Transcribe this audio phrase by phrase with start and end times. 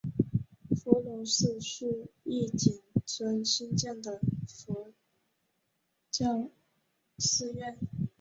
[0.81, 4.91] 伏龙寺是义井村兴建的佛
[6.09, 6.49] 教
[7.19, 7.77] 寺院。